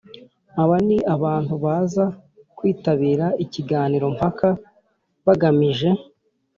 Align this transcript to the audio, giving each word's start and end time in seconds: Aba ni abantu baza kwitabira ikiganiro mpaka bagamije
Aba 0.61 0.77
ni 0.87 0.97
abantu 1.15 1.53
baza 1.63 2.05
kwitabira 2.57 3.25
ikiganiro 3.43 4.05
mpaka 4.15 4.47
bagamije 5.25 5.89